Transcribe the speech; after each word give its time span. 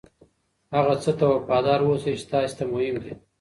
هغه 0.75 0.95
څه 1.03 1.11
ته 1.19 1.25
وفادار 1.33 1.79
اوسئ 1.87 2.13
چې 2.19 2.25
تاسې 2.31 2.53
ته 2.57 2.63
مهم 2.73 2.95
دي. 3.03 3.11